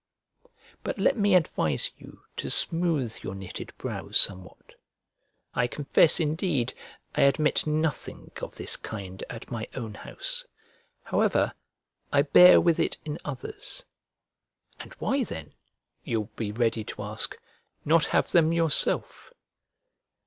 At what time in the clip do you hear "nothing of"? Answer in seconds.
7.67-8.55